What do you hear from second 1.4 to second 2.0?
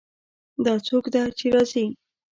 راځي